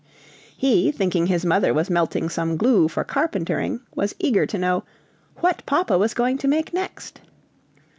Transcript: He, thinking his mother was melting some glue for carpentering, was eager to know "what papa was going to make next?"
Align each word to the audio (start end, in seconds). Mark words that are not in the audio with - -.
He, 0.57 0.91
thinking 0.91 1.27
his 1.27 1.45
mother 1.45 1.75
was 1.75 1.91
melting 1.91 2.27
some 2.29 2.57
glue 2.57 2.87
for 2.87 3.03
carpentering, 3.03 3.81
was 3.93 4.15
eager 4.17 4.47
to 4.47 4.57
know 4.57 4.83
"what 5.41 5.61
papa 5.67 5.95
was 5.95 6.15
going 6.15 6.39
to 6.39 6.47
make 6.47 6.73
next?" 6.73 7.21